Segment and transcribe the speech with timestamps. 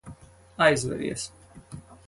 [0.57, 1.29] Aizveries.